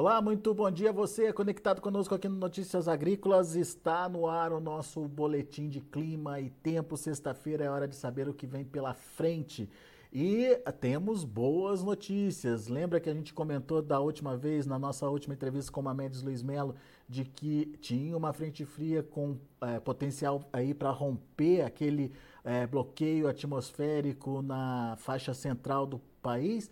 [0.00, 0.92] Olá, muito bom dia.
[0.92, 3.56] Você é conectado conosco aqui no Notícias Agrícolas.
[3.56, 6.96] Está no ar o nosso boletim de clima e tempo.
[6.96, 9.68] Sexta-feira é hora de saber o que vem pela frente.
[10.12, 12.68] E temos boas notícias.
[12.68, 16.22] Lembra que a gente comentou da última vez, na nossa última entrevista com o Mamedes
[16.22, 16.76] Luiz Melo,
[17.08, 22.12] de que tinha uma frente fria com é, potencial aí para romper aquele
[22.44, 26.70] é, bloqueio atmosférico na faixa central do país?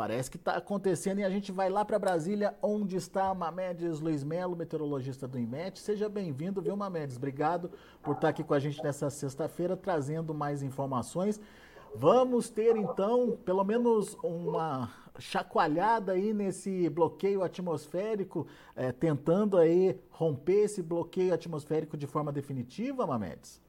[0.00, 4.24] Parece que está acontecendo e a gente vai lá para Brasília, onde está Mamedes Luiz
[4.24, 5.78] Melo, meteorologista do IMET.
[5.78, 7.18] Seja bem-vindo, viu, Mamedes?
[7.18, 7.70] Obrigado
[8.02, 11.38] por estar aqui com a gente nessa sexta-feira, trazendo mais informações.
[11.94, 20.64] Vamos ter então pelo menos uma chacoalhada aí nesse bloqueio atmosférico, é, tentando aí romper
[20.64, 23.60] esse bloqueio atmosférico de forma definitiva, Mamedes?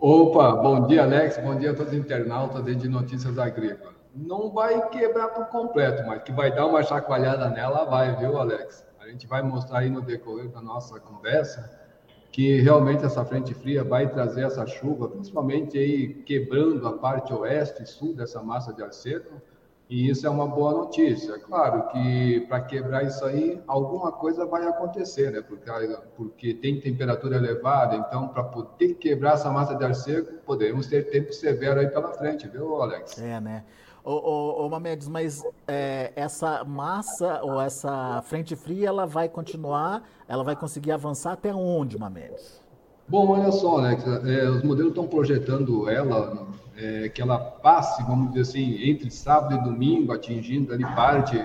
[0.00, 3.95] Opa, bom dia Alex, bom dia a todos os internautas de Notícias Agrícolas.
[4.16, 8.84] Não vai quebrar por completo, mas que vai dar uma chacoalhada nela, vai, viu Alex?
[8.98, 11.86] A gente vai mostrar aí no decorrer da nossa conversa
[12.32, 17.82] que realmente essa frente fria vai trazer essa chuva, principalmente aí quebrando a parte oeste
[17.82, 19.40] e sul dessa massa de ar seco,
[19.88, 21.38] e isso é uma boa notícia.
[21.38, 25.40] Claro que para quebrar isso aí, alguma coisa vai acontecer, né?
[25.40, 25.70] Porque,
[26.14, 31.08] porque tem temperatura elevada, então para poder quebrar essa massa de ar seco, podemos ter
[31.08, 33.18] tempo severo aí pela frente, viu, Alex?
[33.18, 33.64] É, né?
[34.06, 40.04] Ô, ô, ô Mamedes, mas é, essa massa ou essa frente fria, ela vai continuar,
[40.28, 42.62] ela vai conseguir avançar até onde, Mamedes?
[43.08, 43.98] Bom, olha só, né?
[44.24, 49.56] É, os modelos estão projetando ela, é, que ela passe, vamos dizer assim, entre sábado
[49.56, 51.44] e domingo, atingindo ali parte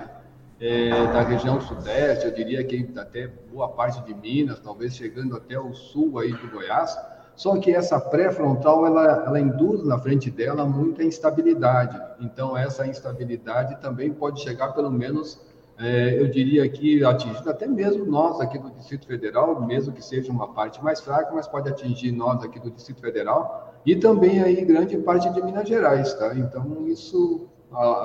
[0.60, 5.58] é, da região sudeste, eu diria que até boa parte de Minas, talvez chegando até
[5.58, 6.96] o sul aí do Goiás.
[7.34, 12.00] Só que essa pré-frontal, ela, ela induz na frente dela muita instabilidade.
[12.20, 15.40] Então, essa instabilidade também pode chegar, pelo menos,
[15.78, 20.30] é, eu diria que atingindo até mesmo nós aqui do Distrito Federal, mesmo que seja
[20.30, 24.64] uma parte mais fraca, mas pode atingir nós aqui do Distrito Federal e também aí
[24.64, 26.34] grande parte de Minas Gerais, tá?
[26.36, 27.48] Então, isso,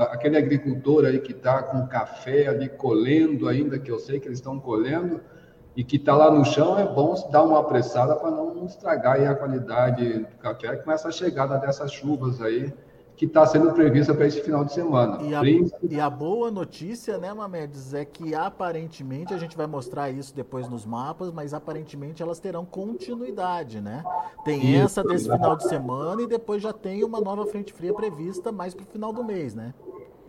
[0.09, 4.39] aquele agricultor aí que está com café ali colhendo ainda, que eu sei que eles
[4.39, 5.21] estão colhendo,
[5.77, 9.35] e que está lá no chão, é bom dar uma apressada para não estragar a
[9.35, 12.73] qualidade do café com essa chegada dessas chuvas aí
[13.15, 15.21] que está sendo prevista para esse final de semana.
[15.21, 15.41] E a,
[15.89, 20.67] e a, boa notícia, né, Mamedes, é que aparentemente, a gente vai mostrar isso depois
[20.67, 24.03] nos mapas, mas aparentemente elas terão continuidade, né?
[24.43, 27.93] Tem isso, essa desse final de semana e depois já tem uma nova frente fria
[27.93, 29.73] prevista mais para o final do mês, né?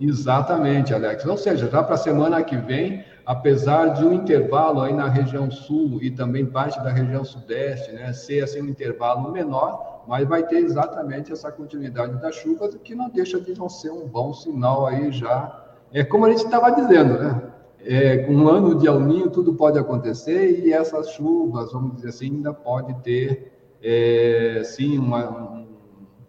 [0.00, 1.24] Exatamente, Alex.
[1.26, 5.50] Ou seja, já para a semana que vem, apesar de um intervalo aí na região
[5.50, 10.44] sul e também parte da região sudeste, né, ser assim um intervalo menor, mas vai
[10.44, 14.86] ter exatamente essa continuidade das chuvas, que não deixa de não ser um bom sinal
[14.86, 15.62] aí já.
[15.92, 17.42] É como a gente estava dizendo, né?
[17.84, 22.08] É, com um ano de El Ninho tudo pode acontecer e essas chuvas, vamos dizer
[22.08, 23.52] assim, ainda pode ter,
[23.82, 25.66] é, sim, uma,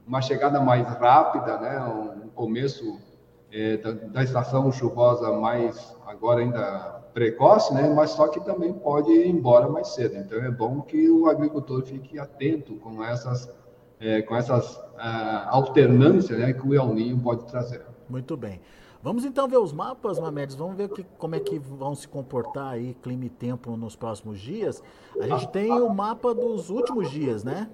[0.05, 1.79] uma chegada mais rápida, né?
[1.79, 2.99] Um começo
[3.51, 7.91] é, da, da, estação chuvosa mais agora ainda precoce, né?
[7.93, 10.15] Mas só que também pode ir embora mais cedo.
[10.15, 13.49] Então é bom que o agricultor fique atento com essas
[13.99, 17.81] é, com essas uh, alternâncias, né, que o El Ninho pode trazer.
[18.09, 18.61] Muito bem.
[19.01, 20.55] Vamos então ver os mapas, Mamedes.
[20.55, 24.39] Vamos ver que, como é que vão se comportar aí clima e tempo nos próximos
[24.39, 24.83] dias.
[25.21, 27.69] A gente tem o mapa dos últimos dias, né?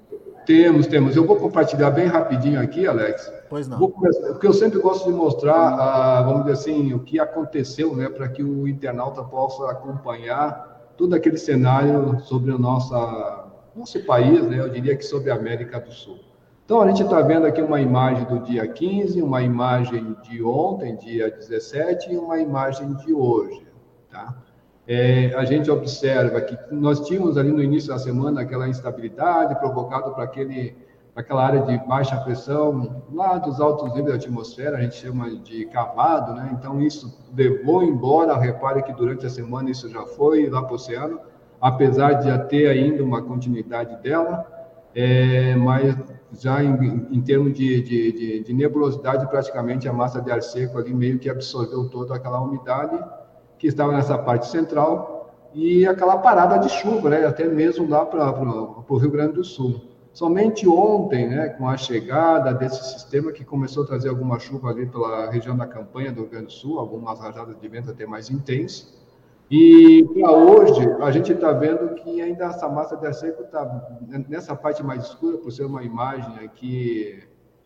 [0.46, 1.16] Temos, temos.
[1.16, 3.32] Eu vou compartilhar bem rapidinho aqui, Alex.
[3.56, 3.78] Pois não.
[3.78, 7.96] Vou começar, porque eu sempre gosto de mostrar, ah, vamos dizer assim, o que aconteceu,
[7.96, 14.46] né, para que o internauta possa acompanhar todo aquele cenário sobre o nossa, nosso país,
[14.46, 16.20] né, eu diria que sobre a América do Sul.
[16.66, 20.98] Então, a gente está vendo aqui uma imagem do dia 15, uma imagem de ontem,
[20.98, 23.66] dia 17, e uma imagem de hoje.
[24.12, 24.36] Tá?
[24.86, 30.12] É, a gente observa que nós tínhamos ali no início da semana aquela instabilidade provocada
[30.12, 30.76] por aquele,
[31.16, 35.66] aquela área de baixa pressão lá dos altos níveis da atmosfera, a gente chama de
[35.68, 36.50] cavado, né?
[36.52, 38.38] Então, isso levou embora.
[38.38, 41.20] Repare que durante a semana isso já foi lá para o oceano,
[41.62, 44.46] apesar de já ter ainda uma continuidade dela,
[44.94, 45.96] é, mas
[46.38, 50.78] já em, em termos de, de, de, de, nebulosidade, praticamente a massa de ar seco
[50.78, 52.98] ali meio que absorveu toda aquela umidade
[53.58, 58.30] que estava nessa parte central e aquela parada de chuva, né, até mesmo lá para
[58.32, 59.95] o Rio Grande do Sul.
[60.16, 64.86] Somente ontem, né, com a chegada desse sistema que começou a trazer alguma chuva ali
[64.86, 68.30] pela região da campanha do Rio Grande do Sul, algumas rajadas de vento até mais
[68.30, 68.94] intensas,
[69.52, 74.56] e para hoje, a gente está vendo que ainda essa massa de seco está nessa
[74.56, 77.22] parte mais escura, por ser uma imagem aqui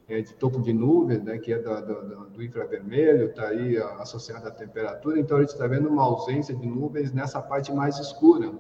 [0.08, 4.52] é, de topo de nuvens, né, que é do, do, infravermelho, está aí associado à
[4.52, 8.52] temperatura, então a gente está vendo uma ausência de nuvens nessa parte mais escura.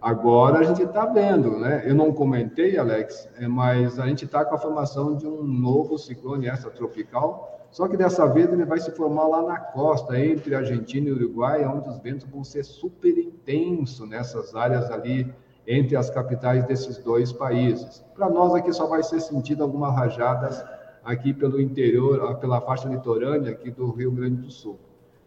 [0.00, 1.82] Agora a gente está vendo, né?
[1.84, 5.98] Eu não comentei, Alex, é, mas a gente está com a formação de um novo
[5.98, 11.08] ciclone extratropical, só que dessa vez ele vai se formar lá na costa, entre Argentina
[11.08, 15.32] e Uruguai, onde os ventos vão ser super intensos nessas áreas ali
[15.66, 18.02] entre as capitais desses dois países.
[18.14, 20.64] Para nós aqui só vai ser sentido algumas rajadas
[21.04, 24.78] aqui pelo interior, pela faixa litorânea aqui do Rio Grande do Sul.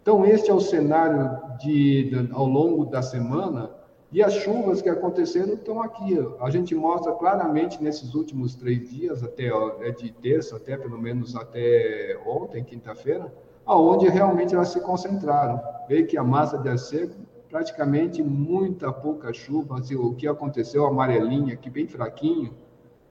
[0.01, 3.69] Então, este é o cenário de, ao longo da semana
[4.13, 6.15] e as chuvas que aconteceram estão aqui.
[6.39, 9.47] A gente mostra claramente nesses últimos três dias, até
[9.81, 13.33] é de terça, até pelo menos até ontem, quinta-feira,
[13.65, 15.59] aonde realmente elas se concentraram.
[15.87, 17.15] Vê que a massa de ar seco,
[17.49, 22.53] praticamente muita pouca chuva, assim, o que aconteceu, amarelinha aqui bem fraquinho,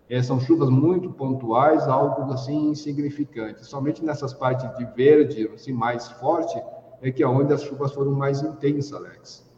[0.09, 3.67] é, são chuvas muito pontuais, algo assim insignificante.
[3.67, 6.63] Somente nessas partes de verde, assim, mais forte,
[7.01, 9.52] é que é onde as chuvas foram mais intensas, Alex.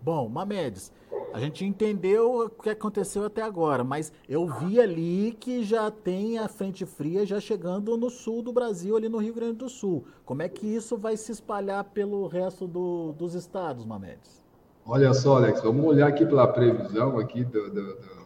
[0.00, 0.92] Bom, Mamedes,
[1.32, 6.38] a gente entendeu o que aconteceu até agora, mas eu vi ali que já tem
[6.38, 10.04] a frente fria já chegando no sul do Brasil, ali no Rio Grande do Sul.
[10.24, 14.44] Como é que isso vai se espalhar pelo resto do, dos estados, Mamedes?
[14.84, 18.16] Olha só, Alex, vamos olhar aqui pela previsão aqui do, do, do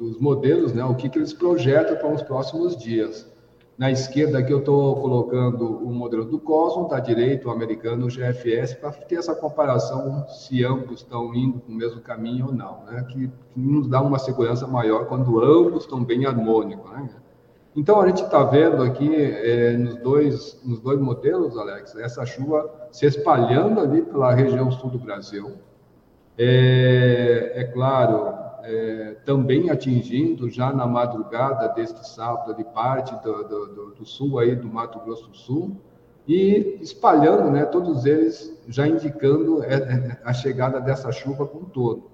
[0.00, 3.30] dos modelos, né, o que, que eles projetam para os próximos dias.
[3.80, 8.08] Na esquerda aqui eu estou colocando o modelo do Cosmo, da direita o americano o
[8.10, 13.06] GFS, para ter essa comparação se ambos estão indo no mesmo caminho ou não, né?
[13.08, 16.90] que, que nos dá uma segurança maior quando ambos estão bem harmônicos.
[16.90, 17.08] Né?
[17.74, 22.70] Então a gente está vendo aqui é, nos, dois, nos dois modelos, Alex, essa chuva
[22.92, 25.52] se espalhando ali pela região sul do Brasil.
[26.36, 33.90] É, é claro, é, também atingindo já na madrugada deste sábado de parte do, do,
[33.94, 35.76] do, sul aí do Mato Grosso do Sul
[36.26, 42.10] e espalhando, né, todos eles já indicando é, é, a chegada dessa chuva com todo.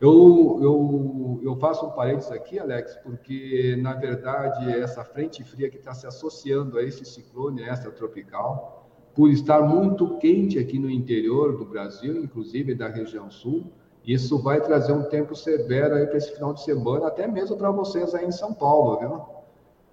[0.00, 5.76] Eu, eu, eu faço um parênteses aqui, Alex, porque na verdade essa frente fria que
[5.76, 11.64] está se associando a esse ciclone extratropical, por estar muito quente aqui no interior do
[11.64, 13.70] Brasil, inclusive da região sul,
[14.06, 17.70] isso vai trazer um tempo severo aí para esse final de semana, até mesmo para
[17.70, 19.20] vocês aí em São Paulo, viu?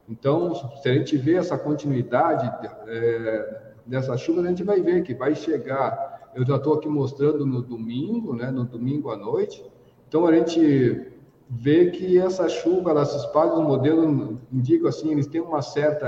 [0.09, 2.49] Então, se a gente vê essa continuidade
[2.87, 6.31] é, dessa chuva, a gente vai ver que vai chegar.
[6.33, 8.49] Eu já estou aqui mostrando no domingo, né?
[8.49, 9.65] No domingo à noite.
[10.07, 11.11] Então, a gente
[11.49, 16.07] vê que essa chuva, ela se espalha, os modelos indicam assim, eles têm uma certa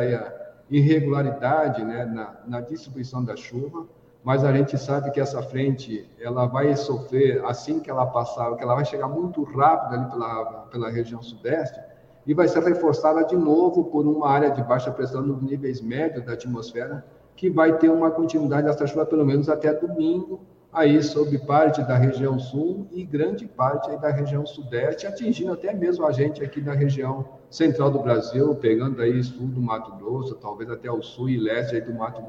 [0.69, 3.86] irregularidade né, na, na distribuição da chuva
[4.24, 8.63] mas a gente sabe que essa frente ela vai sofrer assim que ela passar, que
[8.63, 11.80] ela vai chegar muito rápido ali pela, pela região sudeste
[12.27, 16.25] e vai ser reforçada de novo por uma área de baixa pressão nos níveis médios
[16.25, 17.04] da atmosfera,
[17.36, 21.95] que vai ter uma continuidade dessa chuva pelo menos até domingo, aí sob parte da
[21.95, 26.74] região sul e grande parte da região sudeste, atingindo até mesmo a gente aqui da
[26.74, 31.38] região central do Brasil, pegando aí sul do Mato Grosso, talvez até o sul e
[31.38, 32.21] leste do Mato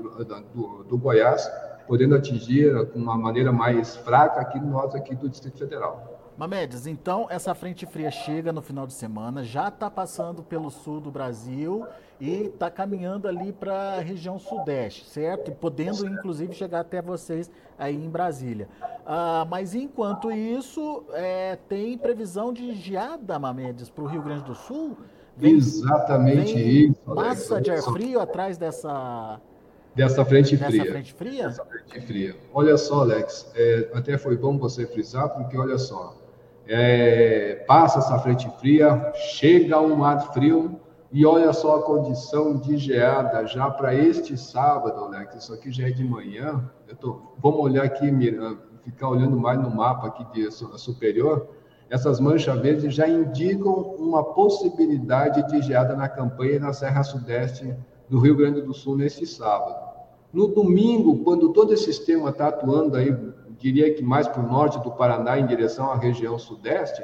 [0.55, 1.51] do, do Goiás,
[1.91, 6.33] podendo atingir com uma maneira mais fraca aqui nós aqui do Distrito Federal.
[6.39, 11.01] Mamedes, então essa frente fria chega no final de semana, já está passando pelo sul
[11.01, 11.85] do Brasil
[12.21, 15.51] e está caminhando ali para a região sudeste, certo?
[15.51, 18.69] E podendo inclusive chegar até vocês aí em Brasília.
[19.05, 24.55] Ah, mas enquanto isso, é, tem previsão de geada, Mamedes, para o Rio Grande do
[24.55, 24.97] Sul?
[25.37, 27.01] Vem, Exatamente vem isso.
[27.05, 29.41] Massa de ar frio atrás dessa,
[29.95, 30.85] Dessa frente Dessa fria.
[30.85, 31.49] frente fria?
[31.49, 32.37] Dessa frente fria.
[32.55, 36.17] Olha só, Alex, é, até foi bom você frisar, porque olha só,
[36.67, 40.81] é, passa essa frente fria, chega um ar frio,
[41.13, 45.89] e olha só a condição de geada já para este sábado, Alex, isso aqui já
[45.89, 48.07] é de manhã, eu tô, vamos olhar aqui,
[48.85, 51.49] ficar olhando mais no mapa aqui de superior,
[51.91, 57.75] essas manchas verdes já indicam uma possibilidade de geada na campanha na Serra Sudeste
[58.11, 59.89] do Rio Grande do Sul nesse sábado.
[60.33, 63.17] No domingo, quando todo esse sistema está atuando aí,
[63.57, 67.03] diria que mais para o norte do Paraná, em direção à região sudeste,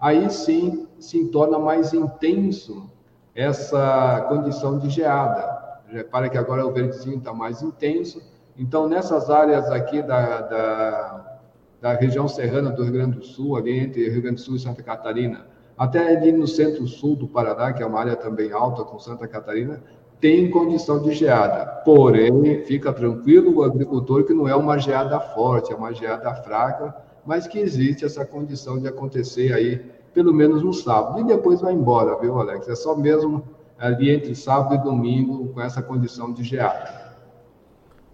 [0.00, 2.90] aí sim se torna mais intenso
[3.34, 5.80] essa condição de geada.
[5.86, 8.20] Repara que agora o verdezinho está mais intenso.
[8.56, 11.38] Então, nessas áreas aqui da, da,
[11.80, 14.60] da, região serrana do Rio Grande do Sul, ali entre Rio Grande do Sul e
[14.60, 15.46] Santa Catarina,
[15.78, 19.82] até ali no centro-sul do Paraná, que é uma área também alta com Santa Catarina,
[20.20, 21.64] tem condição de geada.
[21.84, 26.94] Porém, fica tranquilo o agricultor que não é uma geada forte, é uma geada fraca,
[27.24, 29.78] mas que existe essa condição de acontecer aí,
[30.12, 31.20] pelo menos no sábado.
[31.20, 32.68] E depois vai embora, viu, Alex?
[32.68, 33.42] É só mesmo
[33.78, 37.16] ali entre sábado e domingo com essa condição de geada.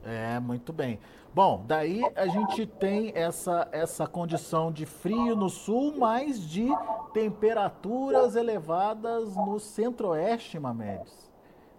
[0.04, 1.00] É, muito bem.
[1.34, 6.66] Bom, daí a gente tem essa, essa condição de frio no sul, mas de
[7.12, 11.26] temperaturas elevadas no centro-oeste, Mamedes.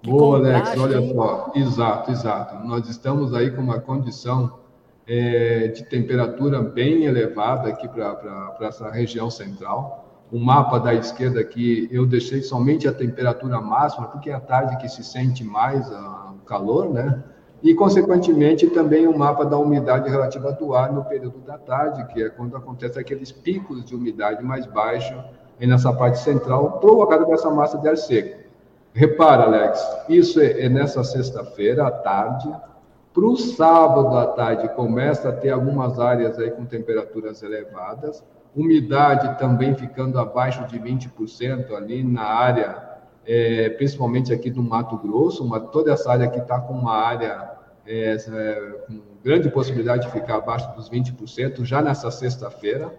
[0.04, 1.52] Boa, Alex, olha só.
[1.56, 2.68] Exato, exato.
[2.68, 4.60] Nós estamos aí com uma condição
[5.08, 10.06] é, de temperatura bem elevada aqui para essa região central.
[10.32, 14.78] O mapa da esquerda aqui eu deixei somente a temperatura máxima, porque é a tarde
[14.78, 17.24] que se sente mais o calor, né?
[17.64, 22.22] E, consequentemente, também o mapa da umidade relativa do ar no período da tarde, que
[22.22, 25.18] é quando acontece aqueles picos de umidade mais baixos
[25.60, 28.47] nessa parte central, provocado por essa massa de ar seco.
[28.98, 32.52] Repara, Alex, isso é, é nessa sexta-feira à tarde.
[33.14, 38.24] Para o sábado à tarde começa a ter algumas áreas aí com temperaturas elevadas,
[38.56, 42.88] umidade também ficando abaixo de 20% ali na área
[43.24, 47.52] é, principalmente aqui do Mato Grosso, toda essa área aqui está com uma área
[47.86, 48.18] é,
[48.88, 52.92] com grande possibilidade de ficar abaixo dos 20% já nessa sexta-feira.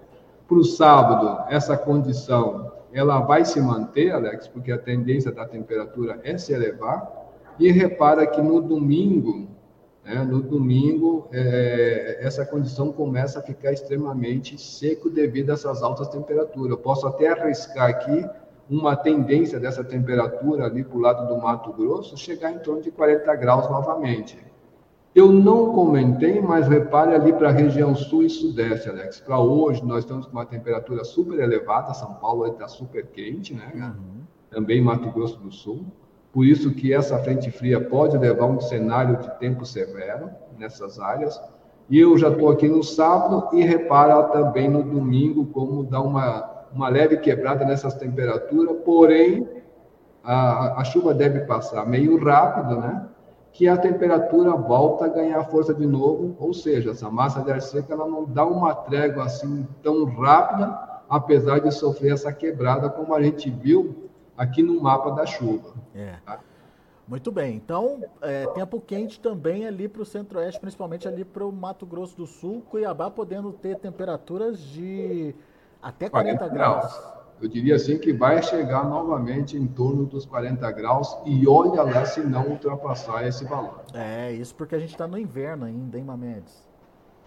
[0.46, 6.20] Para o sábado, essa condição ela vai se manter, Alex, porque a tendência da temperatura
[6.24, 7.26] é se elevar.
[7.58, 9.48] E repara que no domingo,
[10.04, 16.08] né, no domingo, é, essa condição começa a ficar extremamente seco devido a essas altas
[16.08, 16.70] temperaturas.
[16.70, 18.24] Eu posso até arriscar aqui
[18.70, 22.90] uma tendência dessa temperatura ali para o lado do Mato Grosso chegar em torno de
[22.90, 24.38] 40 graus novamente.
[25.18, 29.18] Eu não comentei, mas repare ali para a região sul e sudeste, Alex.
[29.18, 33.72] Para hoje, nós estamos com uma temperatura super elevada, São Paulo está super quente, né?
[33.74, 34.20] Uhum.
[34.48, 35.84] Também Mato Grosso do Sul.
[36.32, 41.40] Por isso que essa frente fria pode levar um cenário de tempo severo nessas áreas.
[41.90, 46.56] E eu já estou aqui no sábado e repara também no domingo como dá uma
[46.72, 49.48] uma leve quebrada nessas temperaturas, porém
[50.22, 53.08] a, a chuva deve passar meio rápido, né?
[53.52, 57.60] Que a temperatura volta a ganhar força de novo, ou seja, essa massa de ar
[57.60, 60.78] seca ela não dá uma trégua assim tão rápida,
[61.08, 65.74] apesar de sofrer essa quebrada, como a gente viu aqui no mapa da chuva.
[65.94, 66.14] É.
[66.24, 66.40] Tá?
[67.08, 67.56] Muito bem.
[67.56, 72.14] Então, é, tempo quente também ali para o centro-oeste, principalmente ali para o Mato Grosso
[72.14, 75.34] do Sul, Cuiabá podendo ter temperaturas de
[75.82, 76.92] até 40, 40 graus.
[76.92, 77.17] graus.
[77.40, 82.04] Eu diria assim que vai chegar novamente em torno dos 40 graus e olha lá
[82.04, 83.82] se não ultrapassar esse valor.
[83.94, 86.66] É, isso porque a gente está no inverno ainda, hein, Mamedes?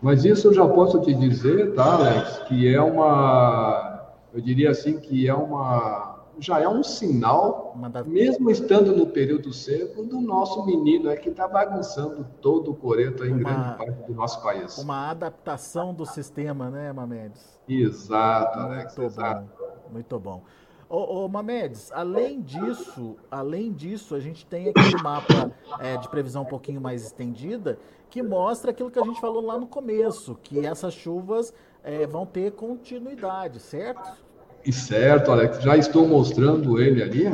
[0.01, 4.09] Mas isso eu já posso te dizer, tá, Alex, que é uma.
[4.33, 7.75] Eu diria assim que é uma já é um sinal,
[8.07, 13.23] mesmo estando no período seco, do nosso menino é que está bagunçando todo o coreto
[13.23, 14.77] em uma, grande parte do nosso país.
[14.79, 17.59] Uma adaptação do sistema, né, Mamedes?
[17.67, 19.41] Exato, Alex, muito exato.
[19.41, 19.60] Bom,
[19.91, 20.43] muito bom.
[20.89, 26.41] Ô, ô, Mamedes, além disso, além disso, a gente tem aquele mapa é, de previsão
[26.41, 27.79] um pouquinho mais estendida
[28.09, 32.25] que mostra aquilo que a gente falou lá no começo, que essas chuvas é, vão
[32.25, 34.17] ter continuidade, certo?
[34.65, 37.25] E certo, Alex, já estou mostrando ele ali,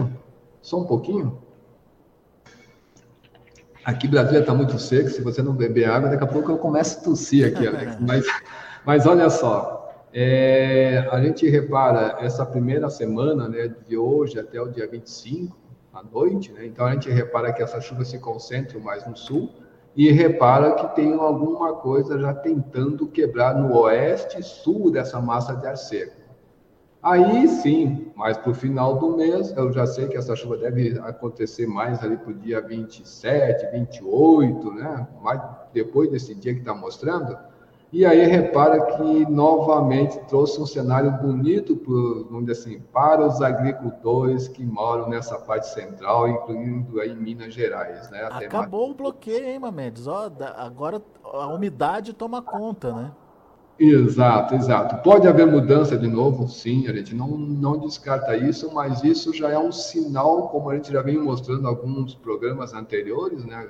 [0.61, 1.41] só um pouquinho.
[3.83, 6.99] Aqui Brasília está muito seco, se você não beber água, daqui a pouco eu começo
[6.99, 7.97] a tossir aqui, Alex.
[8.05, 8.25] Mas,
[8.85, 9.76] mas olha só,
[10.19, 15.55] é, a gente repara essa primeira semana, né, de hoje até o dia 25,
[15.93, 19.51] à noite, né, então a gente repara que essa chuva se concentra mais no sul,
[19.95, 25.55] e repara que tem alguma coisa já tentando quebrar no oeste e sul dessa massa
[25.55, 26.19] de ar seco.
[27.03, 30.97] Aí sim, mas para o final do mês, eu já sei que essa chuva deve
[30.99, 35.07] acontecer mais ali para o dia 27, 28, né?
[35.21, 35.39] Mas
[35.71, 37.37] depois desse dia que está mostrando.
[37.91, 41.81] E aí repara que novamente trouxe um cenário bonito,
[42.29, 48.23] vamos assim, para os agricultores que moram nessa parte central, incluindo aí Minas Gerais, né?
[48.29, 50.05] Acabou o bloqueio, hein, Mamedes?
[50.05, 53.11] Ó, agora a umidade toma conta, né?
[53.79, 55.01] Exato, exato.
[55.03, 59.49] Pode haver mudança de novo, sim, a gente não, não descarta isso, mas isso já
[59.49, 63.67] é um sinal, como a gente já vem mostrando em alguns programas anteriores, né?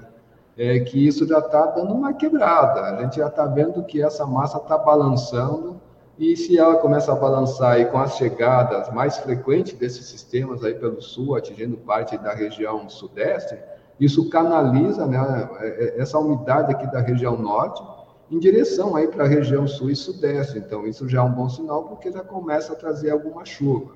[0.58, 2.82] É que isso já está dando uma quebrada.
[2.82, 5.80] A gente já está vendo que essa massa está balançando,
[6.18, 10.74] e se ela começa a balançar aí com as chegadas mais frequentes desses sistemas aí
[10.74, 13.56] pelo sul, atingindo parte da região sudeste,
[14.00, 17.84] isso canaliza né, é, é, essa umidade aqui da região norte
[18.32, 20.58] em direção aí para a região sul e sudeste.
[20.58, 23.94] Então, isso já é um bom sinal, porque já começa a trazer alguma chuva.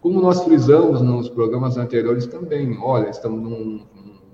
[0.00, 3.82] Como nós frisamos nos programas anteriores também, olha, estamos num,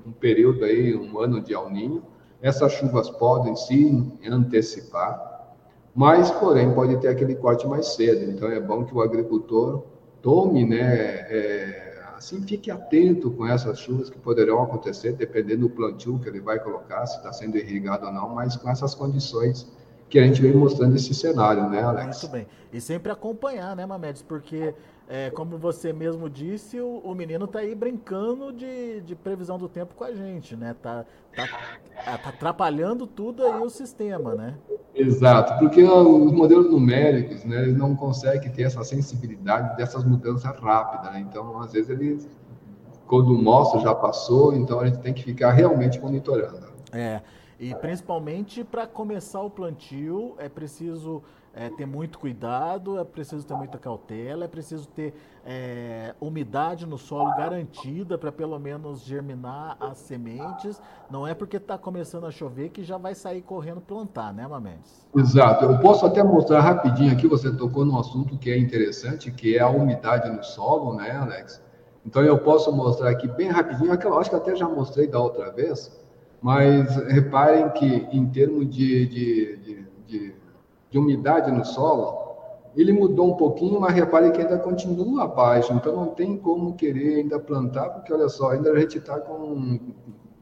[0.09, 2.03] num período aí, um ano de El Ninho,
[2.41, 5.55] essas chuvas podem se antecipar,
[5.95, 8.31] mas, porém, pode ter aquele corte mais cedo.
[8.31, 9.85] Então, é bom que o agricultor
[10.23, 16.19] tome né, é, assim, fique atento com essas chuvas que poderão acontecer, dependendo do plantio
[16.19, 19.67] que ele vai colocar, se está sendo irrigado ou não, mas com essas condições
[20.09, 22.23] que a gente vem mostrando esse cenário, né, Alex?
[22.23, 22.47] Muito bem.
[22.73, 24.23] E sempre acompanhar, né, Mamedes?
[24.23, 24.75] Porque,
[25.09, 29.69] é, como você mesmo disse, o, o menino está aí brincando de, de, previsão do
[29.69, 30.75] tempo com a gente, né?
[30.83, 34.55] Tá, tá, tá atrapalhando tudo aí o sistema, né?
[34.95, 41.13] Exato, porque os modelos numéricos, né, eles não conseguem ter essa sensibilidade dessas mudanças rápidas,
[41.13, 41.21] né?
[41.21, 42.29] Então, às vezes, eles,
[43.07, 46.69] quando mostra, já passou, então a gente tem que ficar realmente monitorando.
[46.93, 47.21] É,
[47.59, 51.23] e principalmente para começar o plantio é preciso
[51.53, 55.13] é, ter muito cuidado, é preciso ter muita cautela, é preciso ter
[55.45, 60.81] é, umidade no solo garantida para pelo menos germinar as sementes.
[61.11, 65.05] Não é porque está começando a chover que já vai sair correndo plantar, né, Mamedes?
[65.17, 65.65] Exato.
[65.65, 69.61] Eu posso até mostrar rapidinho aqui, você tocou num assunto que é interessante, que é
[69.61, 71.61] a umidade no solo, né, Alex?
[72.07, 75.51] Então eu posso mostrar aqui bem rapidinho, eu acho que até já mostrei da outra
[75.51, 75.91] vez,
[76.41, 80.35] mas reparem que, em termos de, de, de, de,
[80.91, 82.29] de umidade no solo,
[82.77, 87.17] ele mudou um pouquinho, mas reparem que ainda continua abaixo, então não tem como querer
[87.17, 89.81] ainda plantar, porque olha só, ainda a gente está com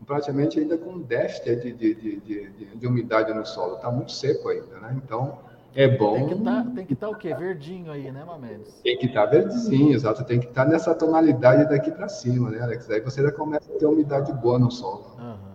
[0.07, 4.49] praticamente ainda com déficit de, de, de, de, de umidade no solo, está muito seco
[4.49, 5.00] ainda, né?
[5.03, 5.38] Então
[5.75, 6.15] é bom.
[6.15, 7.35] Tem que tá, estar tá o quê?
[7.35, 8.81] Verdinho aí, né, Mamedes?
[8.83, 10.25] Tem que estar tá verdinho, exato.
[10.25, 12.88] Tem que estar nessa tonalidade daqui para cima, né, Alex?
[12.88, 15.05] Aí você já começa a ter umidade boa no solo.
[15.19, 15.46] Uhum.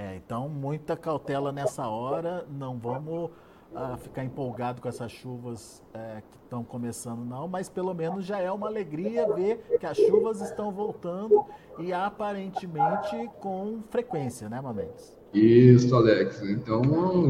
[0.00, 3.28] É, então, muita cautela nessa hora, não vamos
[3.74, 8.40] ah, ficar empolgado com essas chuvas é, que estão começando, não, mas pelo menos já
[8.40, 11.44] é uma alegria ver que as chuvas estão voltando
[11.78, 15.14] e aparentemente com frequência, né, Mamedes?
[15.34, 16.40] Isso, Alex.
[16.44, 16.82] Então,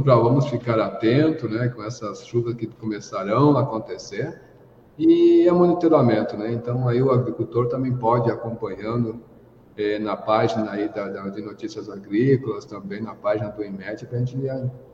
[0.06, 4.40] já vamos ficar atentos né, com essas chuvas que começarão a acontecer.
[4.96, 6.52] E é monitoramento, né?
[6.52, 9.20] Então, aí o agricultor também pode ir acompanhando
[9.76, 14.18] é, na página aí da, da, de notícias agrícolas, também na página do IMET, para
[14.18, 14.36] a gente,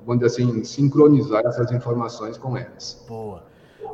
[0.04, 3.04] vamos dizer assim, sincronizar essas informações com elas.
[3.08, 3.44] Boa.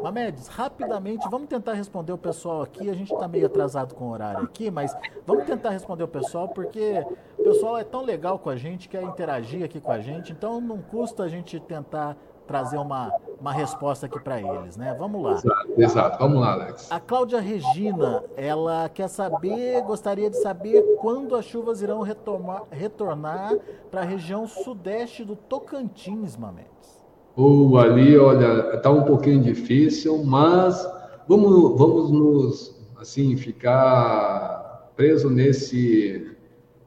[0.03, 2.91] Mamedes, rapidamente, vamos tentar responder o pessoal aqui.
[2.91, 6.49] A gente está meio atrasado com o horário aqui, mas vamos tentar responder o pessoal,
[6.49, 7.05] porque
[7.39, 10.61] o pessoal é tão legal com a gente, quer interagir aqui com a gente, então
[10.61, 12.17] não custa a gente tentar
[12.53, 13.11] trazer uma,
[13.41, 14.95] uma resposta aqui para eles, né?
[14.99, 15.33] Vamos lá.
[15.33, 16.93] Exato, exato, vamos lá, Alex.
[16.93, 23.57] A Cláudia Regina, ela quer saber, gostaria de saber quando as chuvas irão retomar, retornar
[23.91, 27.03] para a região sudeste do Tocantins, Mamedes.
[27.35, 30.87] Ou ali, olha, está um pouquinho difícil, mas
[31.27, 36.32] vamos, vamos nos, assim, ficar preso nesse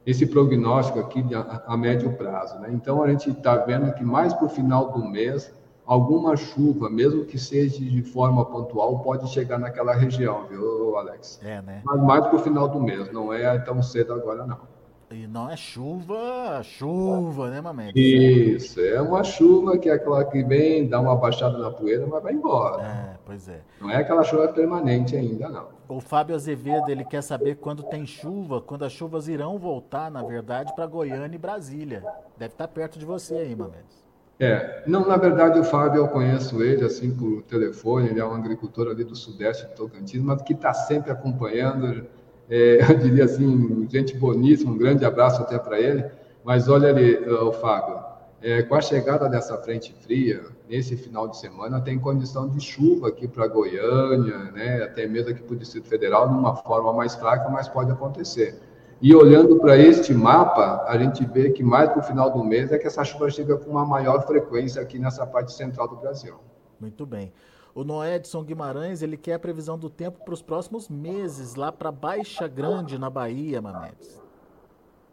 [0.06, 2.58] esse prognóstico aqui a, a médio prazo.
[2.60, 2.68] Né?
[2.72, 5.52] Então, a gente está vendo que mais para o final do mês,
[5.84, 11.40] alguma chuva, mesmo que seja de forma pontual, pode chegar naquela região, viu, Alex?
[11.42, 11.82] É, né?
[11.84, 14.75] Mas mais para o final do mês, não é tão cedo agora, não.
[15.10, 17.94] E não é chuva, chuva, né, Mamedes?
[17.94, 22.22] Isso, é uma chuva que é aquela que vem, dá uma baixada na poeira, mas
[22.22, 22.82] vai embora.
[22.82, 23.60] É, pois é.
[23.80, 25.68] Não é aquela chuva permanente ainda, não.
[25.88, 30.24] O Fábio Azevedo, ele quer saber quando tem chuva, quando as chuvas irão voltar, na
[30.24, 32.04] verdade, para Goiânia e Brasília.
[32.36, 34.04] Deve estar perto de você aí, Mamedes.
[34.38, 38.34] É, não, na verdade o Fábio eu conheço ele assim por telefone, ele é um
[38.34, 42.06] agricultor ali do sudeste de Tocantins, mas que está sempre acompanhando,
[42.48, 46.04] é, eu diria assim, gente boníssima, um grande abraço até para ele.
[46.44, 47.98] Mas olha ali, o Fábio,
[48.40, 53.08] é, com a chegada dessa frente fria, nesse final de semana, tem condição de chuva
[53.08, 57.14] aqui para Goiânia, né, até mesmo aqui para o Distrito Federal, de uma forma mais
[57.14, 58.60] fraca, mas pode acontecer.
[59.00, 62.72] E olhando para este mapa, a gente vê que mais para o final do mês
[62.72, 66.34] é que essa chuva chega com uma maior frequência aqui nessa parte central do Brasil.
[66.80, 67.32] Muito bem.
[67.76, 71.70] O Noé Edson Guimarães, ele quer a previsão do tempo para os próximos meses, lá
[71.70, 74.18] para Baixa Grande, na Bahia, Mamedes.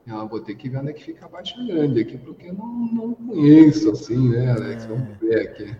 [0.07, 2.53] Ah, vou ter que ver onde é que fica a Baixa Grande aqui, porque eu
[2.53, 4.85] não, não conheço assim, né, Alex?
[4.85, 4.87] É...
[4.87, 5.77] Vamos ver aqui.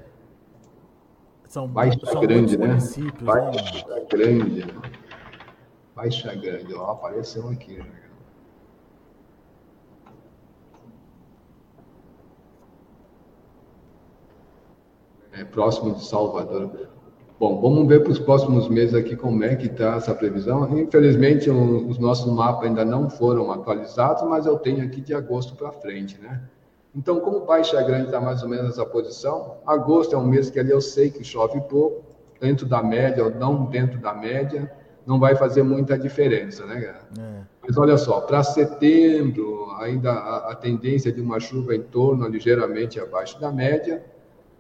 [1.48, 2.67] São, Baixa são Grande, né?
[2.67, 4.65] Municípios, né, Baixa né, Grande.
[5.96, 8.03] Baixa Grande, ó, apareceu aqui, né?
[15.44, 16.72] É, próximo de Salvador.
[17.40, 20.78] Bom, vamos ver para os próximos meses aqui como é que está essa previsão.
[20.80, 25.72] Infelizmente, os nossos mapas ainda não foram atualizados, mas eu tenho aqui de agosto para
[25.72, 26.42] frente, né?
[26.96, 30.60] Então, como Baixa Grande está mais ou menos nessa posição, agosto é um mês que
[30.60, 32.04] ali eu sei que chove pouco,
[32.40, 34.72] dentro da média ou não dentro da média,
[35.06, 37.02] não vai fazer muita diferença, né, cara?
[37.20, 37.42] É.
[37.66, 43.00] Mas olha só, para setembro, ainda a, a, tendência de uma chuva em torno ligeiramente
[43.00, 44.04] abaixo da média,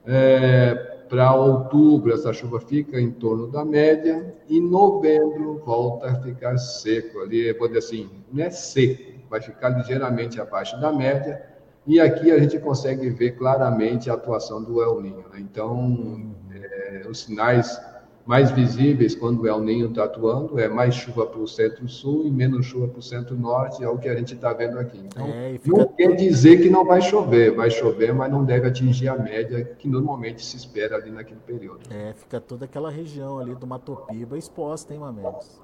[0.05, 0.73] é,
[1.07, 7.19] para outubro, essa chuva fica em torno da média, e novembro volta a ficar seco.
[7.19, 11.41] Ali, vou dizer assim, não é seco, vai ficar ligeiramente abaixo da média,
[11.85, 15.25] e aqui a gente consegue ver claramente a atuação do El Ninho.
[15.31, 15.39] Né?
[15.39, 17.79] Então, é, os sinais
[18.25, 22.31] mais visíveis quando o El Ninho está atuando é mais chuva para o centro-sul e
[22.31, 24.99] menos chuva para o centro-norte, é o que a gente está vendo aqui.
[25.05, 25.77] Então, é, fica...
[25.77, 29.63] não quer dizer que não vai chover, vai chover, mas não deve atingir a média
[29.77, 31.81] que normalmente se espera ali naquele período.
[31.89, 35.61] É, fica toda aquela região ali do Matopiba exposta, hein, Mamedes?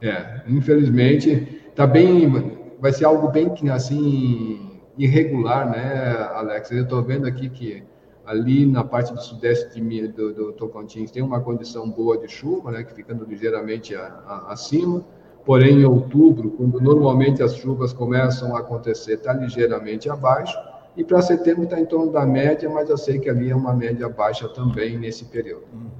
[0.00, 6.72] É, infelizmente, tá bem, vai ser algo bem assim irregular, né, Alex?
[6.72, 7.84] Eu estou vendo aqui que
[8.24, 12.70] ali na parte do sudeste de, do, do, Tocantins tem uma condição boa de chuva,
[12.70, 15.04] né, que ficando ligeiramente a, a, acima.
[15.44, 20.56] Porém, em outubro, quando normalmente as chuvas começam a acontecer, está ligeiramente abaixo.
[20.96, 23.74] E para setembro está em torno da média, mas eu sei que ali é uma
[23.74, 25.64] média baixa também nesse período.
[25.72, 25.90] Uhum.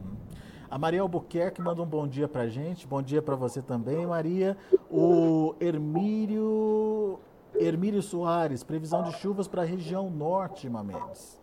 [0.71, 2.87] A Maria Albuquerque manda um bom dia para gente.
[2.87, 4.57] Bom dia para você também, Maria.
[4.91, 7.19] O Hermírio,
[7.55, 11.42] Hermírio Soares, previsão de chuvas para a região norte, Mamedes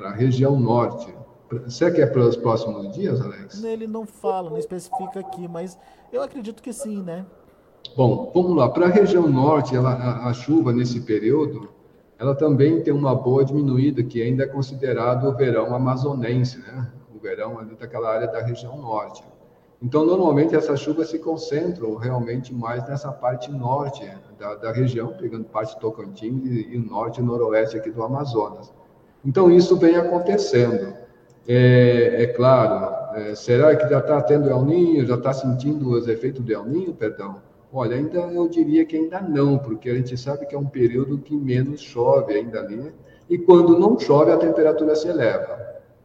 [0.00, 1.14] para a região norte.
[1.68, 3.62] Será que é para os próximos dias, Alex?
[3.62, 5.78] Ele não fala, não especifica aqui, mas
[6.10, 7.26] eu acredito que sim, né?
[7.94, 8.70] Bom, vamos lá.
[8.70, 11.68] Para a região norte, ela, a, a, chuva nesse período,
[12.18, 16.90] ela também tem uma boa diminuída, que ainda é considerado o verão amazonense, né?
[17.14, 19.22] O verão ali daquela área da região norte.
[19.82, 25.44] Então, normalmente, essas chuvas se concentram realmente mais nessa parte norte da, da região, pegando
[25.44, 28.72] parte do Tocantins e, e norte e noroeste aqui do Amazonas.
[29.24, 30.94] Então, isso vem acontecendo.
[31.46, 36.06] É, é claro, é, será que já está tendo El Ninho, já está sentindo os
[36.06, 37.42] efeitos do El Ninho, perdão?
[37.72, 41.18] Olha, ainda eu diria que ainda não, porque a gente sabe que é um período
[41.18, 42.92] que menos chove ainda ali,
[43.28, 45.58] e quando não chove, a temperatura se eleva.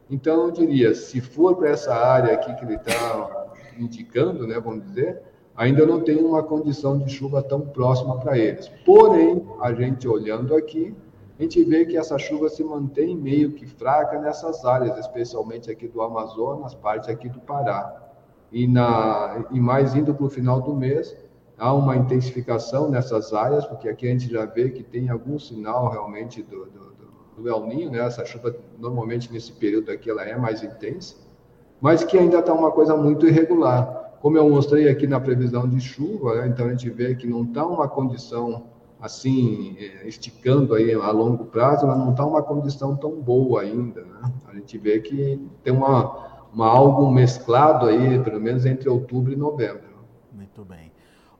[0.08, 3.46] Então, eu diria, se for para essa área aqui que ele está
[3.78, 5.20] indicando, né, vamos dizer,
[5.56, 8.68] ainda não tem uma condição de chuva tão próxima para eles.
[8.84, 10.94] Porém, a gente olhando aqui,
[11.38, 15.86] a gente vê que essa chuva se mantém meio que fraca nessas áreas, especialmente aqui
[15.86, 18.04] do Amazonas, parte aqui do Pará.
[18.50, 21.14] E, na, e mais indo para o final do mês,
[21.58, 25.90] há uma intensificação nessas áreas, porque aqui a gente já vê que tem algum sinal
[25.90, 27.98] realmente do, do, do El Ninho, né?
[27.98, 31.16] essa chuva normalmente nesse período aqui ela é mais intensa,
[31.82, 34.16] mas que ainda está uma coisa muito irregular.
[34.22, 36.48] Como eu mostrei aqui na previsão de chuva, né?
[36.48, 38.64] então a gente vê que não está uma condição
[39.00, 44.02] assim, é, esticando aí a longo prazo, ela não está uma condição tão boa ainda,
[44.02, 44.32] né?
[44.48, 49.36] A gente vê que tem uma, uma algo mesclado aí, pelo menos entre outubro e
[49.36, 49.96] novembro.
[50.32, 50.92] Muito bem.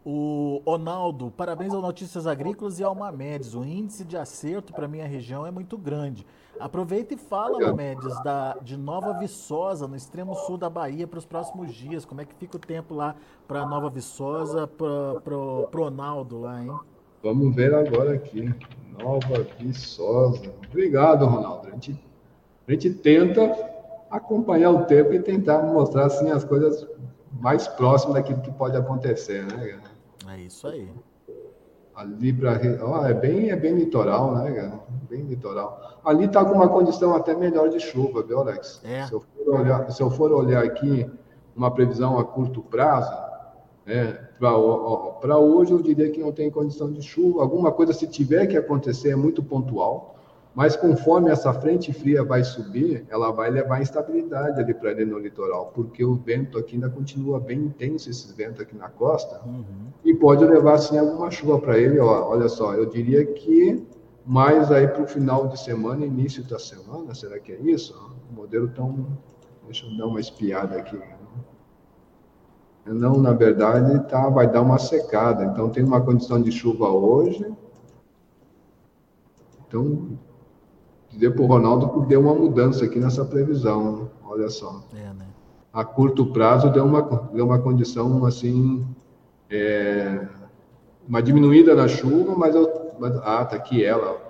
[0.05, 3.55] O Ronaldo, parabéns ao Notícias Agrícolas e ao Mamedes.
[3.55, 6.25] O índice de acerto para minha região é muito grande.
[6.61, 11.27] Aproveita e fala, Mamedes, da, de Nova Viçosa, no extremo sul da Bahia, para os
[11.27, 12.05] próximos dias.
[12.05, 13.17] Como é que fica o tempo lá
[13.49, 16.71] para Nova Viçosa, para o Ronaldo lá, hein?
[17.27, 18.55] Vamos ver agora aqui.
[19.03, 20.55] Nova Viçosa.
[20.71, 21.67] Obrigado, Ronaldo.
[21.67, 22.01] A gente,
[22.69, 23.53] a gente tenta
[24.09, 26.87] acompanhar o tempo e tentar mostrar assim, as coisas
[27.33, 29.77] mais próximas daquilo que pode acontecer, né,
[30.29, 30.89] É isso aí.
[31.97, 32.61] Ali para.
[32.87, 34.81] Oh, é, bem, é bem litoral, né, cara?
[35.11, 36.01] Bem litoral.
[36.05, 38.81] Ali está com uma condição até melhor de chuva, viu, Alex?
[38.85, 39.05] É.
[39.05, 41.11] Se, eu for olhar, se eu for olhar aqui
[41.57, 43.13] uma previsão a curto prazo,
[43.85, 47.43] né, para hoje, eu diria que não tem condição de chuva.
[47.43, 50.17] Alguma coisa, se tiver que acontecer, é muito pontual.
[50.57, 55.19] Mas conforme essa frente fria vai subir, ela vai levar instabilidade ali para ele no
[55.19, 59.65] litoral, porque o vento aqui ainda continua bem intenso, esses ventos aqui na costa, uhum.
[60.03, 62.01] e pode levar sim alguma chuva para ele.
[62.01, 63.87] Ó, olha só, eu diria que
[64.25, 67.95] mais aí para o final de semana, início da semana, será que é isso?
[68.31, 69.07] O modelo tão.
[69.67, 70.99] Deixa eu dar uma espiada aqui.
[72.87, 75.45] Não, na verdade, tá, vai dar uma secada.
[75.45, 77.45] Então, tem uma condição de chuva hoje.
[79.67, 80.17] Então,
[81.11, 84.09] dizer para o Ronaldo que deu uma mudança aqui nessa previsão.
[84.25, 84.85] Olha só.
[84.95, 85.27] É, né?
[85.73, 88.87] A curto prazo deu uma, deu uma condição assim.
[89.51, 90.27] É,
[91.09, 92.87] uma diminuída na chuva, mas eu.
[92.99, 94.25] Mas, ah, tá aqui ela.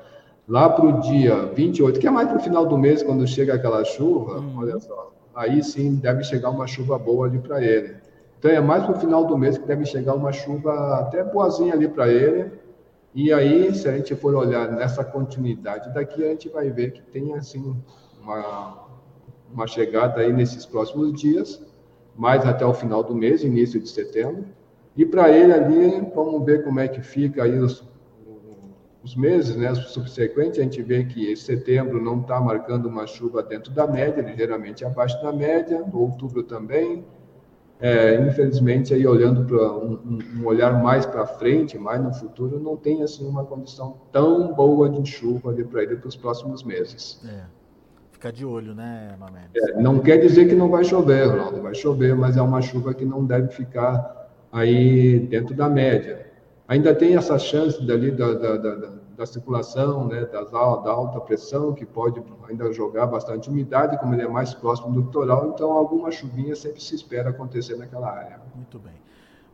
[0.49, 3.55] Lá para o dia 28, que é mais para o final do mês, quando chega
[3.55, 4.55] aquela chuva, hum.
[4.57, 5.12] olha só.
[5.35, 8.06] Aí sim deve chegar uma chuva boa ali para ele.
[8.38, 11.75] Então é mais para o final do mês que deve chegar uma chuva até boazinha
[11.75, 12.53] ali para ele.
[13.14, 17.01] E aí, se a gente for olhar nessa continuidade daqui, a gente vai ver que
[17.01, 17.75] tem assim
[18.20, 18.87] uma,
[19.51, 21.62] uma chegada aí nesses próximos dias,
[22.14, 24.44] mais até o final do mês, início de setembro.
[24.94, 27.83] E para ele ali, vamos ver como é que fica aí os,
[29.03, 33.72] os meses né, subsequentes, a gente vê que setembro não está marcando uma chuva dentro
[33.72, 37.05] da média, ligeiramente abaixo da média, outubro também.
[37.79, 42.77] É, infelizmente, aí olhando para um, um, olhar mais para frente, mais no futuro, não
[42.77, 47.21] tem assim uma condição tão boa de chuva para ele para os próximos meses.
[47.29, 47.45] É.
[48.12, 49.51] Fica de olho, né, Mamed?
[49.55, 52.95] É, não quer dizer que não vai chover, Ronaldo, vai chover, mas é uma chuva
[52.95, 56.27] que não deve ficar aí dentro da média
[56.68, 61.72] ainda tem essa chance dali da, da, da, da circulação, né, das, da alta pressão,
[61.72, 66.11] que pode ainda jogar bastante umidade, como ele é mais próximo do litoral, então alguma
[66.11, 68.40] chuvinha sempre se espera acontecer naquela área.
[68.55, 68.94] Muito bem.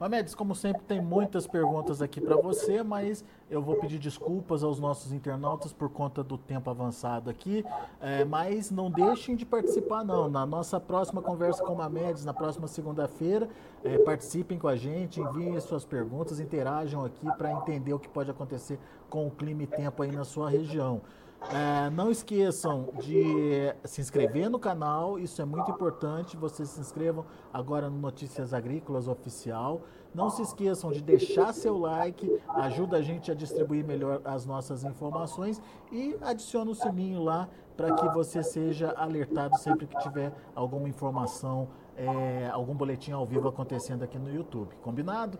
[0.03, 4.81] Mamedes, como sempre, tem muitas perguntas aqui para você, mas eu vou pedir desculpas aos
[4.81, 7.65] nossos internautas por conta do tempo avançado aqui.
[8.01, 10.29] É, mas não deixem de participar, não.
[10.29, 13.49] Na nossa próxima conversa com o Mamedes, na próxima segunda-feira,
[13.85, 18.29] é, participem com a gente, enviem suas perguntas, interajam aqui para entender o que pode
[18.29, 21.01] acontecer com o clima e tempo aí na sua região.
[21.50, 26.37] É, não esqueçam de se inscrever no canal, isso é muito importante.
[26.37, 29.83] Vocês se inscrevam agora no Notícias Agrícolas Oficial.
[30.14, 34.85] Não se esqueçam de deixar seu like, ajuda a gente a distribuir melhor as nossas
[34.85, 40.88] informações e adicione o sininho lá para que você seja alertado sempre que tiver alguma
[40.88, 44.74] informação, é, algum boletim ao vivo acontecendo aqui no YouTube.
[44.83, 45.38] Combinado?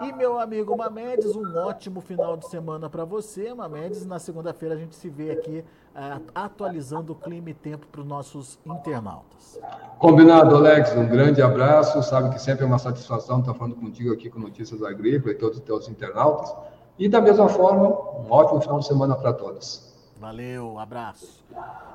[0.00, 4.04] E meu amigo Mamedes, um ótimo final de semana para você, Mamedes.
[4.04, 5.64] Na segunda-feira a gente se vê aqui
[5.94, 9.60] uh, atualizando o clima e tempo para os nossos internautas.
[9.98, 10.92] Combinado, Alex.
[10.96, 12.02] Um grande abraço.
[12.02, 15.58] Sabe que sempre é uma satisfação estar falando contigo aqui com Notícias Agrícolas e todos
[15.58, 16.54] os teus internautas.
[16.98, 19.94] E da mesma forma, um ótimo final de semana para todos.
[20.18, 21.44] Valeu, abraço.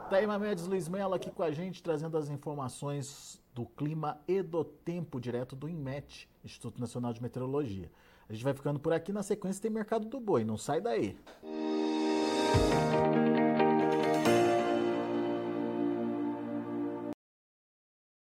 [0.09, 4.41] Tá aí, Mamedes Luiz Mello aqui com a gente, trazendo as informações do clima e
[4.41, 7.91] do tempo direto do INMET, Instituto Nacional de Meteorologia.
[8.27, 11.17] A gente vai ficando por aqui, na sequência tem Mercado do Boi, não sai daí.
[11.43, 11.72] Música